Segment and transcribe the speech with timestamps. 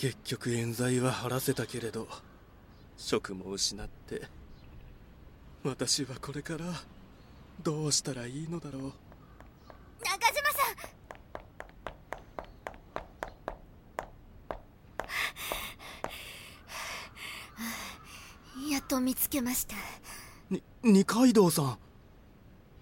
[0.00, 2.06] 結局冤罪は晴らせたけれど
[2.96, 4.22] 職も失って
[5.64, 6.66] 私はこれから
[7.64, 8.82] どうしたらいいのだろう。
[10.04, 10.62] 中島さ
[18.56, 18.70] ん！
[18.70, 19.74] やっと見つけました。
[20.48, 21.76] に二階堂さん。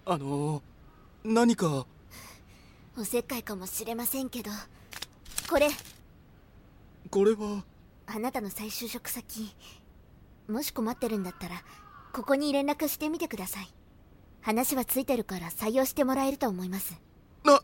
[0.05, 0.61] あの
[1.23, 1.87] 何か？
[2.95, 4.51] おせっかいかもしれませんけど
[5.49, 5.67] これ
[7.09, 7.63] これは。
[8.05, 9.53] あなたの再就職先
[10.47, 11.61] もし困ってるんだったら
[12.13, 13.67] ここに連絡してみてください。
[14.41, 16.99] 話はついてるから採用してもらえると思います。
[17.43, 17.61] な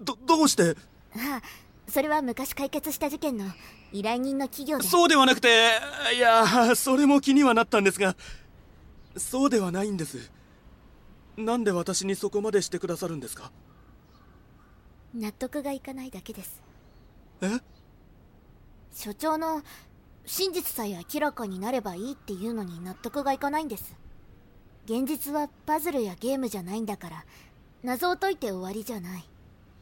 [0.00, 0.76] どどうして？
[1.16, 1.42] ああ
[1.88, 3.46] それは昔解決した事件の
[3.92, 4.84] 依頼人の企業で。
[4.84, 5.72] そうではなくて
[6.14, 8.16] いやそれも気にはなったんですが
[9.16, 10.30] そうではないんです。
[11.36, 13.50] なんで私にそこまでしてくださるんですか？
[15.14, 16.62] 納得がいかないだけです。
[17.42, 17.60] え？
[18.94, 19.62] 所長の
[20.24, 23.94] 真実さえ明らかになればいいっていうのに納得がいかないんです。
[24.86, 27.24] 現実はパズルやゲームじゃないんだから。
[27.82, 29.28] 謎を解いて終わりじゃない。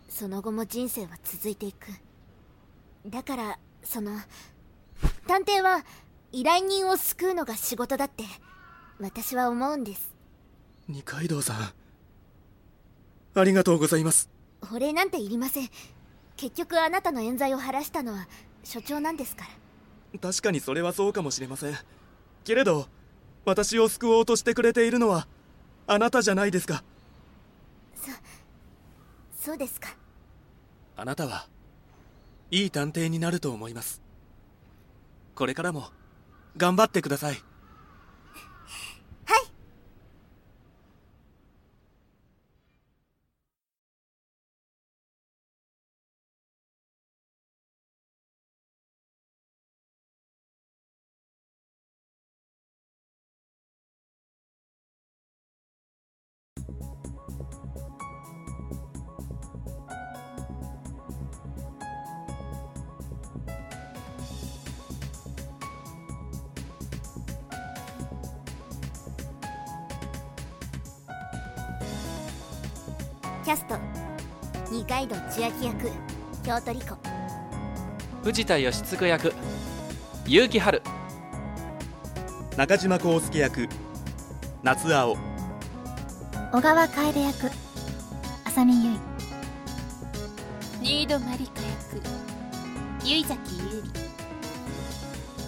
[0.08, 1.86] その後も人生は続いていく。
[3.06, 4.19] だからその
[5.26, 5.84] 探偵は
[6.32, 8.24] 依頼人を救うのが仕事だって
[8.98, 10.14] 私は思うんです。
[10.88, 11.72] 二階堂さん。
[13.34, 14.30] ありがとうございます。
[14.72, 15.69] お礼なんていりません
[16.36, 18.28] 結局あなたの冤罪を晴らしたのは
[18.64, 19.44] 所長なんですか
[20.12, 20.19] ら。
[20.19, 21.77] 確かにそれはそうかもしれません。
[22.44, 22.86] けれど
[23.44, 25.27] 私を救おうとしてくれているのは
[25.86, 26.84] あなたじゃないですか。
[27.94, 28.10] そ
[29.47, 29.88] そうですか。
[30.97, 31.47] あなたは
[32.50, 34.03] いい探偵になると思います。
[35.34, 35.86] これからも
[36.56, 37.42] 頑張ってください
[73.44, 73.75] キャスト。
[74.70, 75.91] 二階堂千秋役。
[76.44, 76.97] 京都莉子
[78.22, 79.32] 藤田義嗣役。
[80.25, 80.82] 結城春。
[82.56, 83.69] 中島康介役。
[84.62, 85.16] 夏青。
[86.52, 87.50] 小川楓役。
[88.44, 89.00] 浅見結
[90.81, 92.00] 新戸まりか役。
[93.04, 93.82] 結崎優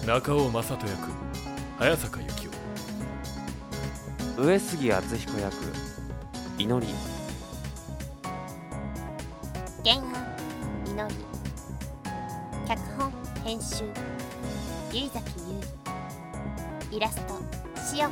[0.01, 0.05] 里。
[0.05, 1.11] 中尾正人役。
[1.79, 2.49] 早坂幸
[4.37, 5.55] 上杉敦彦役。
[6.57, 6.93] 祈り
[9.85, 10.03] 原案
[10.83, 11.15] 祈り
[12.67, 13.11] 脚本
[13.43, 13.83] 編集
[14.91, 15.61] 結崎優
[16.89, 17.35] 里イラスト
[17.79, 18.11] シオン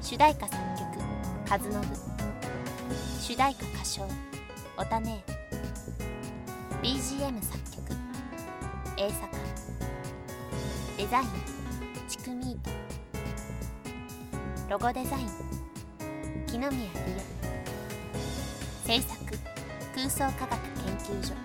[0.00, 1.00] 主題歌作曲
[1.50, 1.72] 和信
[3.20, 4.08] 主題歌歌唱
[4.76, 7.92] おたねえ BGM 作曲
[8.96, 9.26] A 坂
[10.96, 11.26] デザイン
[12.08, 12.58] チクミー
[14.68, 15.26] トロゴデザイン
[16.46, 16.86] 木宮理央
[18.86, 19.49] 制作。
[20.00, 20.56] 空想科学
[20.86, 21.36] 研究所